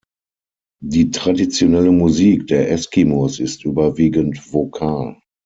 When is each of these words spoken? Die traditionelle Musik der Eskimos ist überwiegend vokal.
Die 0.81 1.11
traditionelle 1.11 1.91
Musik 1.91 2.47
der 2.47 2.71
Eskimos 2.71 3.39
ist 3.39 3.63
überwiegend 3.65 4.51
vokal. 4.51 5.21